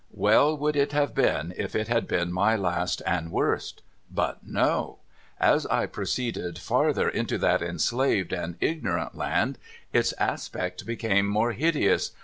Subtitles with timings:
[0.15, 3.83] Well would it have been if it had been my last and worst.
[4.11, 4.97] But no.
[5.39, 9.59] As I proceeded farther into that enslaved and ignorant land,
[9.93, 12.13] its aspect became more hideous.